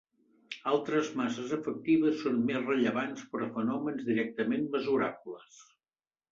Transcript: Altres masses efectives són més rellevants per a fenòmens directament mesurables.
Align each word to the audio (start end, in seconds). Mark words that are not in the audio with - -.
Altres 0.69 1.11
masses 1.19 1.53
efectives 1.57 2.17
són 2.23 2.41
més 2.49 2.65
rellevants 2.71 3.23
per 3.35 3.43
a 3.49 3.53
fenòmens 3.61 4.11
directament 4.11 4.69
mesurables. 4.77 5.65